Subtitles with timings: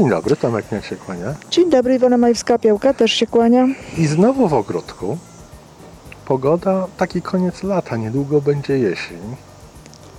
[0.00, 1.34] Dzień dobry, Tomek Miak się kłania.
[1.50, 3.66] Dzień dobry, Iwona Majewska-Piołka też się kłania.
[3.98, 5.18] I znowu w ogródku.
[6.26, 9.18] Pogoda, taki koniec lata, niedługo będzie jesień.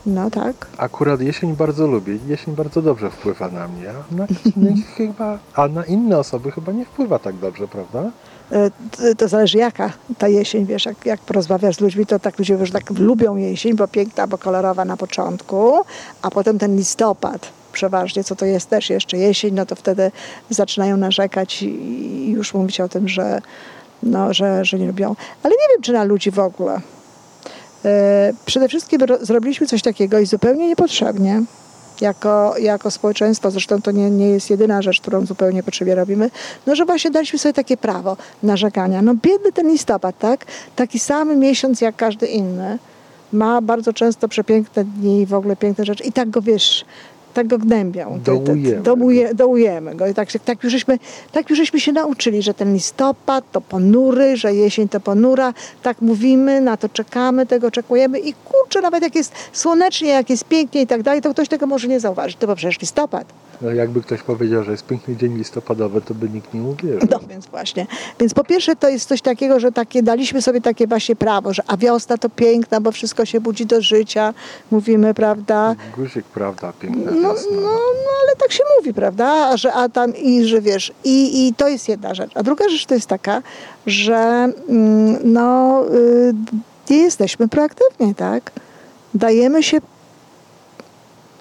[0.05, 0.67] No tak.
[0.77, 5.67] Akurat jesień bardzo lubię, jesień bardzo dobrze wpływa na mnie, a na innych chyba, a
[5.67, 8.11] na inne osoby chyba nie wpływa tak dobrze, prawda?
[8.51, 12.53] E, To zależy jaka ta jesień, wiesz, jak, jak porozmawiasz z ludźmi, to tak ludzie
[12.53, 15.73] już tak lubią jesień, bo piękna, bo kolorowa na początku,
[16.21, 20.11] a potem ten listopad przeważnie, co to jest też jeszcze jesień, no to wtedy
[20.49, 23.41] zaczynają narzekać i, i już mówić o tym, że,
[24.03, 25.15] no, że, że nie lubią.
[25.43, 26.81] Ale nie wiem, czy na ludzi w ogóle.
[27.85, 31.41] E, Przede wszystkim ro- zrobiliśmy coś takiego i zupełnie niepotrzebnie.
[32.01, 36.29] Jako, jako społeczeństwo, zresztą to nie, nie jest jedyna rzecz, którą zupełnie potrzebnie robimy,
[36.67, 39.01] no że właśnie daliśmy sobie takie prawo narzekania.
[39.01, 40.45] No biedny ten listopad, tak?
[40.75, 42.79] Taki sam miesiąc jak każdy inny.
[43.33, 46.85] Ma bardzo często przepiękne dni, w ogóle piękne rzeczy i tak go, wiesz,
[47.33, 48.19] tak go gnębią.
[48.25, 48.81] Dołujemy.
[48.81, 50.07] Dołuje, dołujemy go.
[50.07, 50.99] I tak, tak, już żeśmy,
[51.31, 55.53] tak już żeśmy się nauczyli, że ten listopad to ponury, że jesień to ponura.
[55.83, 60.45] Tak mówimy, na to czekamy, tego oczekujemy i kurczę, nawet jak jest słonecznie, jak jest
[60.45, 62.37] pięknie i tak dalej, to ktoś tego może nie zauważyć.
[62.37, 63.25] To bo przecież listopad.
[63.61, 67.07] No jakby ktoś powiedział, że jest piękny dzień listopadowy, to by nikt nie uwierzył.
[67.11, 67.87] No więc właśnie.
[68.19, 71.63] Więc po pierwsze to jest coś takiego, że takie, daliśmy sobie takie właśnie prawo, że
[71.67, 74.33] a wiosna to piękna, bo wszystko się budzi do życia,
[74.71, 75.75] mówimy, prawda?
[75.97, 77.55] Guzik, prawda, piękna No, wiosna.
[77.55, 79.57] no, no ale tak się mówi, prawda?
[79.57, 82.31] Że a tam i że wiesz, i, i to jest jedna rzecz.
[82.35, 83.41] A druga rzecz to jest taka,
[83.85, 86.33] że mm, no, y,
[86.89, 88.51] nie jesteśmy proaktywni, tak?
[89.13, 89.77] Dajemy się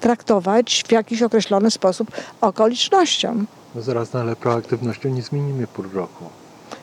[0.01, 2.09] traktować w jakiś określony sposób
[2.41, 3.47] okolicznościom.
[3.75, 6.25] No zaraz, no ale proaktywnością nie zmienimy pół roku.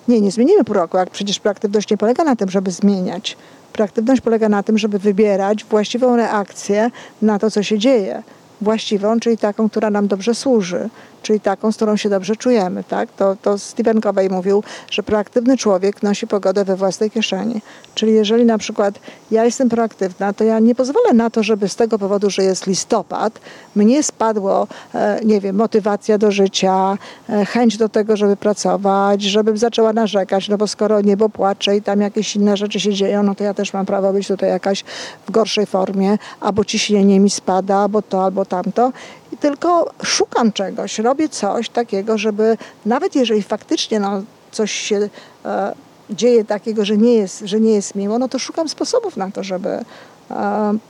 [0.08, 3.38] Nie, nie zmienimy pół roku, jak przecież proaktywność nie polega na tym, żeby zmieniać.
[3.74, 6.92] Proaktywność polega na tym, żeby wybierać właściwą reakcję
[7.22, 8.24] na to, co się dzieje.
[8.62, 10.90] Właściwą, czyli taką, która nam dobrze służy,
[11.28, 12.84] czyli taką, z którą się dobrze czujemy.
[12.84, 13.10] Tak?
[13.12, 17.62] To, to Stephen Covey mówił, że proaktywny człowiek nosi pogodę we własnej kieszeni.
[17.96, 19.00] Czyli jeżeli na przykład
[19.32, 22.68] ja jestem proaktywna, to ja nie pozwolę na to, żeby z tego powodu, że jest
[22.68, 23.40] listopad,
[23.76, 26.98] mnie spadło, e, nie wiem, motywacja do życia,
[27.30, 31.82] e, chęć do tego, żeby pracować, żebym zaczęła narzekać, no bo skoro niebo płacze i
[31.82, 34.84] tam jakieś inne rzeczy się dzieją, no to ja też mam prawo być tutaj jakaś
[35.28, 38.92] w gorszej formie, albo ciśnienie mi spada, albo to, albo tamto.
[39.32, 44.22] I tylko szukam czegoś, robię coś takiego, żeby nawet jeżeli faktycznie no,
[44.52, 45.10] coś się
[45.46, 45.76] e,
[46.10, 49.44] dzieje takiego, że nie, jest, że nie jest miło, no to szukam sposobów na to,
[49.44, 49.86] żeby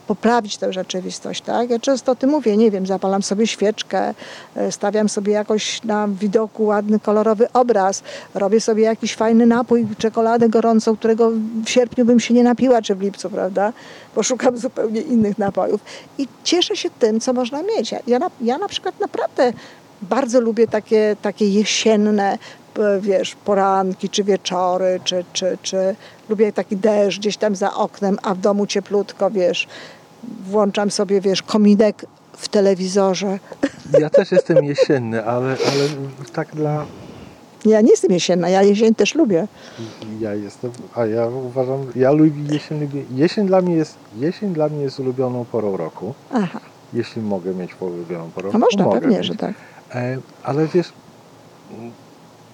[0.06, 1.42] poprawić tę rzeczywistość.
[1.42, 1.70] Tak?
[1.70, 4.14] Ja często o tym mówię, nie wiem, zapalam sobie świeczkę,
[4.56, 8.02] e, stawiam sobie jakoś na widoku ładny, kolorowy obraz,
[8.34, 11.30] robię sobie jakiś fajny napój, czekoladę gorącą, którego
[11.64, 13.72] w sierpniu bym się nie napiła, czy w lipcu, prawda?
[14.14, 15.80] Bo szukam zupełnie innych napojów.
[16.18, 17.94] I cieszę się tym, co można mieć.
[18.06, 19.52] Ja, na, ja na przykład naprawdę
[20.02, 22.38] bardzo lubię takie, takie jesienne,
[23.00, 25.96] wiesz, poranki, czy wieczory, czy, czy, czy
[26.28, 29.66] lubię taki deszcz gdzieś tam za oknem, a w domu cieplutko, wiesz,
[30.46, 32.04] włączam sobie, wiesz, kominek
[32.36, 33.38] w telewizorze.
[34.00, 35.88] Ja też jestem jesienny, ale, ale
[36.32, 36.86] tak dla...
[37.64, 39.48] Ja nie jestem jesienna, ja jesień też lubię.
[40.20, 44.68] Ja jestem, a ja uważam, ja lubię jesień, lubię, jesień dla mnie jest, jesień dla
[44.68, 46.14] mnie jest ulubioną porą roku.
[46.32, 46.60] Aha,
[46.92, 49.26] Jeśli mogę mieć ulubioną porą a roku, można, mogę pewnie, mieć.
[49.26, 49.54] że tak.
[49.94, 50.92] E, ale wiesz,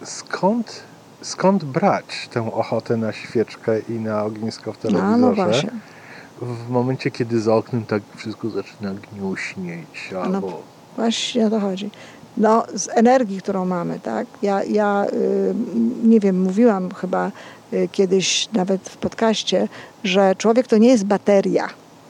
[0.02, 0.82] skąd,
[1.22, 5.18] skąd brać tę ochotę na świeczkę i na ognisko w No, telewizorze?
[5.20, 5.70] no właśnie.
[6.42, 10.62] w momencie, kiedy za oknem tak wszystko zaczyna gniuśnieć, No, albo...
[10.96, 11.90] Właśnie o to chodzi.
[12.36, 14.26] No, z energii, którą mamy, tak?
[14.42, 15.54] Ja, ja y,
[16.04, 17.30] nie wiem, mówiłam chyba
[17.72, 19.68] y, kiedyś nawet w podcaście,
[20.04, 21.68] że człowiek to nie jest bateria.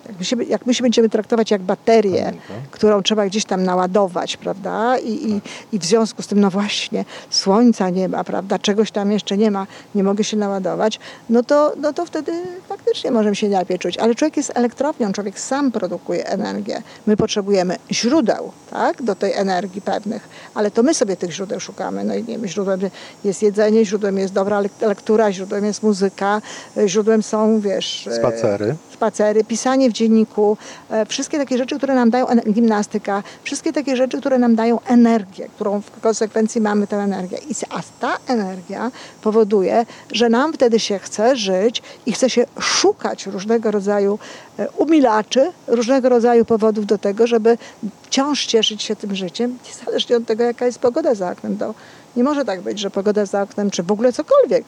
[0.09, 2.56] Jak my się, jak my się będziemy traktować jak baterię, Pamiętam.
[2.71, 4.99] którą trzeba gdzieś tam naładować, prawda?
[4.99, 5.41] I, i,
[5.73, 8.59] I w związku z tym, no właśnie, słońca nie ma, prawda?
[8.59, 12.33] Czegoś tam jeszcze nie ma, nie mogę się naładować, no to, no to wtedy
[12.69, 13.99] faktycznie możemy się lepiej czuć.
[13.99, 16.83] Ale człowiek jest elektrownią, człowiek sam produkuje energię.
[17.06, 19.03] My potrzebujemy źródeł, tak?
[19.03, 22.05] Do tej energii pewnych, ale to my sobie tych źródeł szukamy.
[22.05, 22.81] No i nie wiem, źródłem
[23.25, 26.43] jest jedzenie, źródłem jest dobra lek- lektura, źródłem jest muzyka,
[26.77, 28.06] y, źródłem są, wiesz...
[28.06, 28.77] y, Spacery.
[28.95, 30.56] spacery, pisanie dzienniku,
[30.91, 35.49] e, wszystkie takie rzeczy, które nam dają, gimnastyka, wszystkie takie rzeczy, które nam dają energię,
[35.55, 37.38] którą w konsekwencji mamy tę energię.
[37.50, 37.55] I
[38.00, 38.91] ta energia
[39.23, 44.19] powoduje, że nam wtedy się chce żyć i chce się szukać różnego rodzaju
[44.58, 47.58] e, umilaczy, różnego rodzaju powodów do tego, żeby
[48.02, 51.56] wciąż cieszyć się tym życiem, niezależnie od tego, jaka jest pogoda za oknem.
[51.58, 51.75] To
[52.17, 54.64] nie może tak być, że pogoda za oknem, czy w ogóle cokolwiek,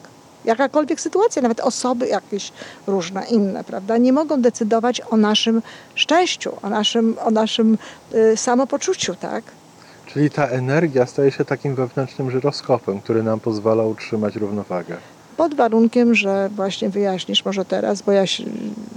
[0.46, 2.52] jakakolwiek sytuacja, nawet osoby jakieś
[2.87, 5.62] różne, inne, prawda, nie mogą decydować o naszym
[5.94, 7.78] szczęściu, o naszym, o naszym
[8.14, 9.44] y, samopoczuciu, tak?
[10.06, 14.96] Czyli ta energia staje się takim wewnętrznym żyroskopem, który nam pozwala utrzymać równowagę.
[15.37, 18.25] Pod warunkiem, że właśnie wyjaśnisz może teraz, bo ja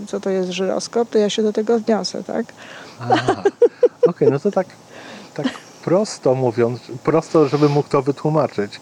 [0.07, 2.45] co to jest żyroskop, to ja się do tego odniosę, tak?
[4.07, 4.67] Okej, no to tak,
[5.33, 5.47] tak
[5.89, 8.79] prosto mówiąc, prosto, żeby mógł to wytłumaczyć.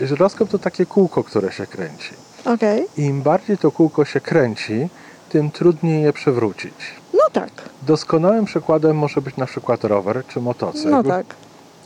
[0.00, 2.10] Żyroskop to takie kółko, które się kręci.
[2.44, 4.88] Okej, Im bardziej to kółko się kręci,
[5.28, 6.74] tym trudniej je przewrócić.
[7.14, 7.50] no tak,
[7.82, 11.26] Doskonałym przykładem może być na przykład rower czy motocykl, no tak.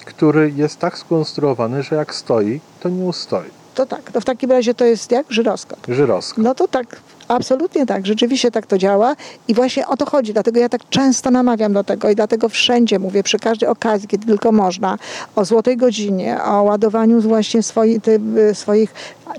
[0.04, 3.50] który jest tak skonstruowany, że jak stoi, to nie ustoi.
[3.74, 5.78] To tak, to w takim razie to jest jak żyroskop.
[5.88, 6.44] Żyroskop.
[6.44, 6.96] No to tak,
[7.28, 9.16] absolutnie tak, rzeczywiście tak to działa
[9.48, 12.98] i właśnie o to chodzi, dlatego ja tak często namawiam do tego i dlatego wszędzie
[12.98, 14.98] mówię, przy każdej okazji, kiedy tylko można,
[15.36, 18.20] o złotej godzinie, o ładowaniu właśnie swoi, ty,
[18.50, 18.94] y, swoich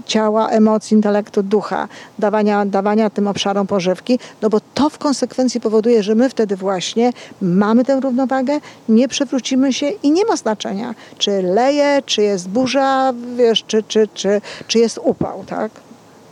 [0.05, 1.87] ciała, emocji, intelektu, ducha,
[2.19, 7.13] dawania, dawania tym obszarom pożywki, no bo to w konsekwencji powoduje, że my wtedy właśnie
[7.41, 8.59] mamy tę równowagę,
[8.89, 14.07] nie przewrócimy się i nie ma znaczenia, czy leje, czy jest burza, wiesz, czy, czy,
[14.13, 15.86] czy, czy jest upał, tak?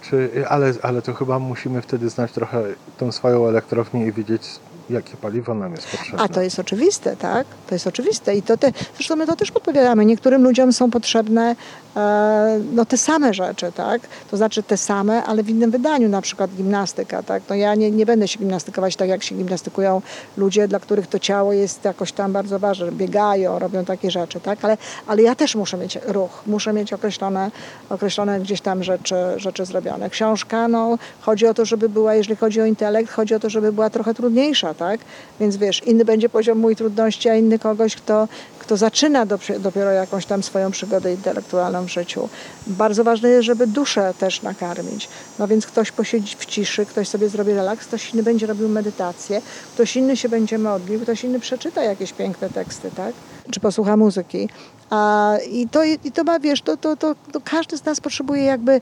[0.09, 2.63] Czy, ale, ale to chyba musimy wtedy znać trochę
[2.97, 4.43] tą swoją elektrownię i wiedzieć,
[4.89, 6.23] jakie paliwo nam jest potrzebne.
[6.23, 7.47] A to jest oczywiste, tak?
[7.67, 10.05] To jest oczywiste i to te, zresztą my to też podpowiadamy.
[10.05, 11.55] Niektórym ludziom są potrzebne
[11.95, 14.01] e, no, te same rzeczy, tak?
[14.31, 17.43] To znaczy te same, ale w innym wydaniu, na przykład gimnastyka, tak?
[17.49, 20.01] No ja nie, nie będę się gimnastykować tak, jak się gimnastykują
[20.37, 24.65] ludzie, dla których to ciało jest jakoś tam bardzo ważne, biegają, robią takie rzeczy, tak?
[24.65, 24.77] Ale,
[25.07, 27.51] ale ja też muszę mieć ruch, muszę mieć określone,
[27.89, 30.09] określone gdzieś tam rzeczy, rzeczy zrobione.
[30.09, 33.71] Książka, no, chodzi o to, żeby była, jeżeli chodzi o intelekt, chodzi o to, żeby
[33.71, 34.99] była trochę trudniejsza, tak?
[35.39, 38.27] Więc wiesz, inny będzie poziom mój trudności, a inny kogoś, kto,
[38.59, 42.29] kto zaczyna dopie- dopiero jakąś tam swoją przygodę intelektualną w życiu.
[42.67, 45.09] Bardzo ważne jest, żeby duszę też nakarmić.
[45.39, 49.41] No więc ktoś posiedzi w ciszy, ktoś sobie zrobi relaks, ktoś inny będzie robił medytację,
[49.73, 53.13] ktoś inny się będzie modlił, ktoś inny przeczyta jakieś piękne teksty, tak?
[53.51, 54.49] Czy posłucha muzyki.
[54.89, 58.43] A, I to, i to ma, wiesz, to, to, to, to każdy z nas potrzebuje
[58.43, 58.81] jakby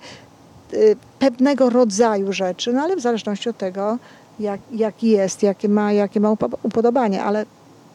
[0.74, 3.98] y, pewnego rodzaju rzeczy, no ale w zależności od tego,
[4.40, 7.46] jak, jaki jest, jakie ma, jakie ma upo- upodobanie, ale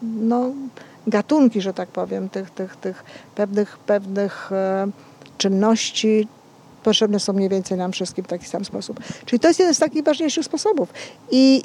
[0.02, 0.50] no,
[1.06, 3.04] gatunki, że tak powiem, tych, tych, tych
[3.34, 4.86] pewnych, pewnych e,
[5.38, 6.28] czynności
[6.84, 9.00] potrzebne są mniej więcej nam wszystkim w taki sam sposób.
[9.26, 10.88] Czyli to jest jeden z takich ważniejszych sposobów.
[11.30, 11.62] I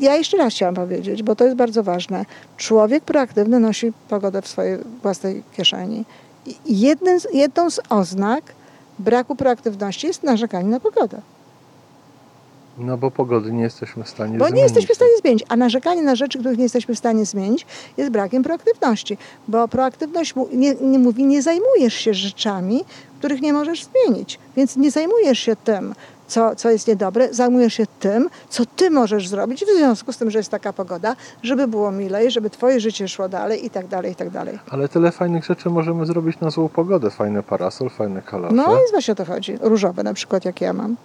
[0.00, 2.24] ja jeszcze raz chciałam powiedzieć, bo to jest bardzo ważne.
[2.56, 6.04] Człowiek proaktywny nosi pogodę w swojej własnej kieszeni.
[6.46, 8.44] I jednym, jedną z oznak
[8.98, 11.20] braku proaktywności jest narzekanie na pogodę.
[12.78, 14.62] No bo pogody nie jesteśmy w stanie Bo nie zmienić.
[14.64, 17.66] jesteśmy w stanie zmienić, a narzekanie na rzeczy, których nie jesteśmy w stanie zmienić,
[17.96, 19.18] jest brakiem proaktywności.
[19.48, 22.84] Bo proaktywność nie, nie mówi, nie zajmujesz się rzeczami,
[23.18, 24.38] których nie możesz zmienić.
[24.56, 25.94] Więc nie zajmujesz się tym,
[26.26, 30.30] co, co jest niedobre, zajmujesz się tym, co ty możesz zrobić w związku z tym,
[30.30, 34.12] że jest taka pogoda, żeby było milej, żeby twoje życie szło dalej i tak dalej,
[34.12, 34.58] i tak dalej.
[34.70, 37.10] Ale tyle fajnych rzeczy możemy zrobić na złą pogodę.
[37.10, 38.54] Fajny parasol, fajne kalosze.
[38.54, 39.58] No i właśnie o to chodzi.
[39.60, 40.96] Różowe na przykład, jak ja mam.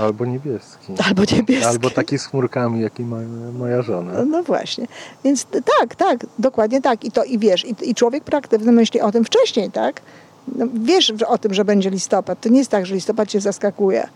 [0.00, 0.92] Albo niebieski.
[1.06, 1.68] Albo niebieskie.
[1.68, 3.16] Albo taki z chmurkami, jaki ma
[3.52, 4.24] moja żona.
[4.24, 4.86] No właśnie.
[5.24, 5.46] Więc
[5.78, 7.04] tak, tak, dokładnie tak.
[7.04, 10.00] I to i wiesz, i, i człowiek proaktywny myśli o tym wcześniej, tak?
[10.56, 12.40] No, wiesz o tym, że będzie listopad.
[12.40, 14.08] To nie jest tak, że listopad cię zaskakuje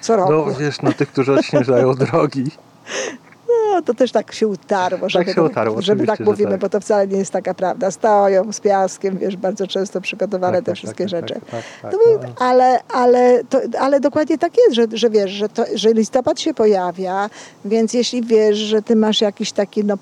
[0.00, 0.32] co roku.
[0.32, 2.50] No wiesz, no tych, którzy odśnieżają drogi.
[3.74, 6.60] No, to też tak się utarło, żeby, się utarło, żeby tak mówimy, tak.
[6.60, 7.90] bo to wcale nie jest taka prawda.
[7.90, 11.34] Stoją z piaskiem, wiesz, bardzo często przygotowane Tak, te tak, wszystkie tak, rzeczy.
[11.34, 12.28] Tak, tak, tak, był, no.
[12.38, 16.54] ale, ale, to, ale dokładnie tak jest, że, że wiesz, że, to, że listopad się
[16.54, 17.30] pojawia,
[17.64, 19.98] więc jeśli wiesz, że ty masz jakieś takie no,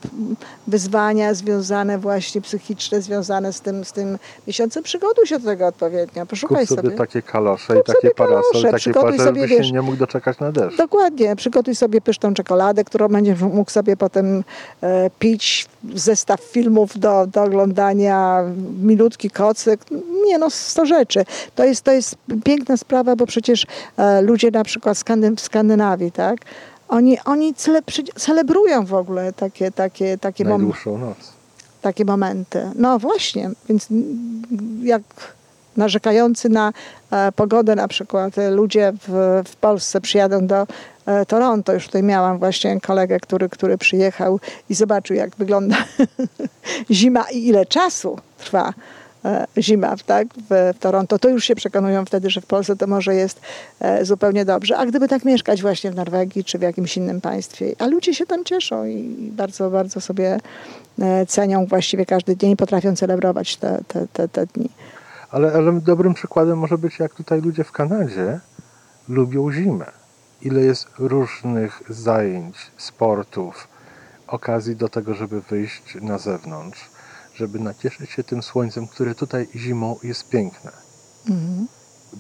[0.66, 6.22] wyzwania związane właśnie psychiczne, związane z tym, z tym miesiącem, przygotuj się do tego odpowiednio,
[6.22, 6.96] Kup poszukaj sobie, sobie.
[6.96, 10.52] takie kalosze Kup i takie parasol, takie sobie, żeby wiesz- się nie mógł doczekać na
[10.52, 10.76] deszcz.
[10.76, 14.44] Dokładnie, przygotuj sobie pyszną czekoladę, którą będziesz mógł sobie potem
[14.80, 18.44] e, pić, zestaw filmów do, do oglądania,
[18.82, 19.80] milutki kocyk,
[20.26, 21.24] nie no, sto rzeczy.
[21.54, 23.66] To jest, to jest piękna sprawa, bo przecież
[23.96, 24.98] e, ludzie na przykład
[25.36, 26.38] w Skandynawii, tak,
[26.88, 27.80] oni, oni cele,
[28.16, 31.16] celebrują w ogóle takie, takie, takie, mom, Najdłuższą noc.
[31.82, 32.70] takie momenty.
[32.74, 33.88] No właśnie, więc
[34.82, 35.02] jak
[35.76, 36.72] narzekający na
[37.10, 40.66] e, pogodę na przykład e, ludzie w, w Polsce przyjadą do
[41.06, 45.76] e, Toronto, już tutaj miałam właśnie kolegę, który, który przyjechał i zobaczył jak wygląda
[46.90, 48.72] zima i ile czasu trwa
[49.58, 53.40] zima tak, w, Toronto, to już się przekonują wtedy, że w Polsce to może jest
[54.02, 54.76] zupełnie dobrze.
[54.76, 58.26] A gdyby tak mieszkać właśnie w Norwegii czy w jakimś innym państwie, a ludzie się
[58.26, 60.38] tam cieszą i bardzo, bardzo sobie
[61.28, 64.68] cenią właściwie każdy dzień, potrafią celebrować te, te, te, te dni.
[65.32, 68.40] Ale, ale dobrym przykładem może być, jak tutaj ludzie w Kanadzie
[69.08, 69.86] lubią zimę.
[70.42, 73.68] Ile jest różnych zajęć, sportów,
[74.26, 76.90] okazji do tego, żeby wyjść na zewnątrz.
[77.34, 80.72] żeby nacieszyć się tym słońcem, które tutaj zimą jest piękne.
[81.30, 81.66] Mhm.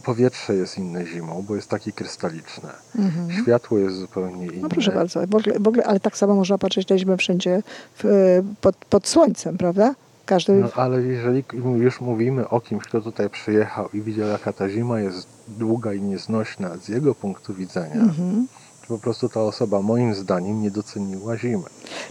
[0.04, 2.70] Powietrze jest inne zimą, bo jest takie krystaliczne.
[2.98, 3.42] Mhm.
[3.42, 4.62] Światło jest zupełnie inne.
[4.62, 7.62] No proszę bardzo, w ogóle, w ogóle, ale tak samo można patrzeć na zimę wszędzie
[7.98, 9.94] w, pod, pod słońcem, prawda?
[10.26, 10.52] Każdy.
[10.52, 11.44] No ale jeżeli
[11.76, 16.00] już mówimy o kimś, kto tutaj przyjechał i widział, jaka ta zima jest długa i
[16.00, 18.46] nieznośna z jego punktu widzenia, Mhm.
[18.82, 21.64] to po prostu ta osoba moim zdaniem nie doceniła zimy.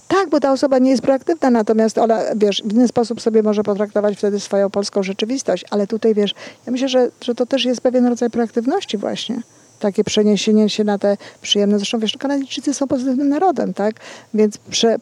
[0.07, 3.63] Tak, bo ta osoba nie jest proaktywna, natomiast ona, wiesz, w inny sposób sobie może
[3.63, 6.33] potraktować wtedy swoją polską rzeczywistość, ale tutaj, wiesz,
[6.65, 9.41] ja myślę, że, że to też jest pewien rodzaj proaktywności właśnie.
[9.81, 13.95] Takie przeniesienie się na te przyjemne, zresztą wiesz, Kanadyjczycy są pozytywnym narodem, tak?
[14.33, 14.97] Więc prze,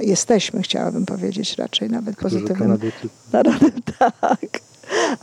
[0.00, 2.78] jesteśmy, chciałabym powiedzieć raczej nawet pozytywnym
[3.32, 4.60] narodem, tak.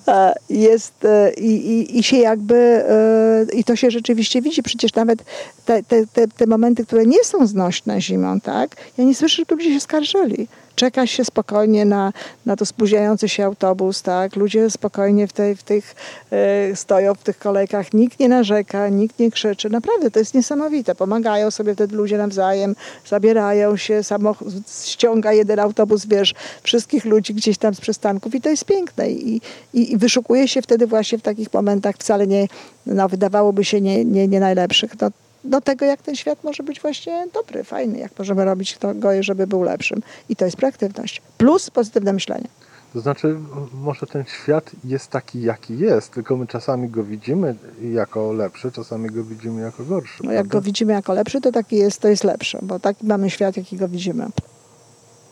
[0.05, 4.93] A, Jest e, i, i, i się jakby, e, i to się rzeczywiście widzi, przecież
[4.93, 5.23] nawet
[5.65, 9.55] te, te, te, te momenty, które nie są znośne zimą, tak, ja nie słyszę, żeby
[9.55, 10.47] ludzie się skarżyli.
[10.75, 12.13] Czeka się spokojnie na,
[12.45, 15.95] na to spóźniający się autobus, tak, ludzie spokojnie w, tej, w tych,
[16.31, 20.95] e, stoją w tych kolejkach, nikt nie narzeka, nikt nie krzyczy, naprawdę to jest niesamowite,
[20.95, 24.47] pomagają sobie wtedy ludzie nawzajem, zabierają się, samochód
[24.85, 29.09] ściąga jeden autobus, wiesz, wszystkich ludzi gdzieś tam z przystanków i to jest piękne.
[29.09, 29.41] I,
[29.73, 32.47] i, i wyszukuje się wtedy właśnie w takich momentach wcale nie,
[32.85, 35.09] no wydawałoby się nie, nie, nie najlepszych, no,
[35.45, 39.09] do tego, jak ten świat może być właśnie dobry, fajny, jak możemy robić to go,
[39.23, 40.01] żeby był lepszym.
[40.29, 41.21] I to jest proaktywność.
[41.37, 42.47] Plus pozytywne myślenie.
[42.93, 43.37] To znaczy,
[43.73, 47.55] może ten świat jest taki, jaki jest, tylko my czasami go widzimy
[47.91, 50.23] jako lepszy, czasami go widzimy jako gorszy.
[50.23, 50.51] No, jak prawda?
[50.57, 53.77] go widzimy jako lepszy, to taki jest, to jest lepszy, bo taki mamy świat, jaki
[53.77, 54.25] go widzimy.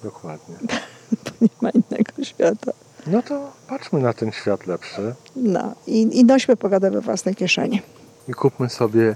[0.03, 0.55] Dokładnie.
[1.23, 2.71] Bo nie ma innego świata.
[3.07, 7.81] No to patrzmy na ten świat lepszy No i, i nośmy pogodę we własnej kieszeni.
[8.27, 9.15] i kupmy sobie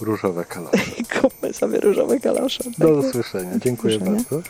[0.00, 0.78] różowe kalosze.
[0.98, 2.64] I kupmy sobie różowe kalosze.
[2.78, 3.58] Do usłyszenia.
[3.58, 4.22] Dziękuję usłyszenia.
[4.30, 4.42] bardzo.